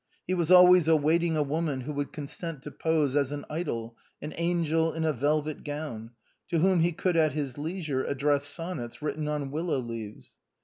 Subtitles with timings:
[0.25, 4.33] He was always awaiting a woman who would consent to pose as an idol, an
[4.35, 6.09] angel in a velvet gown,
[6.47, 10.33] to whom he could at his leisure address sonnets written on willow leaves.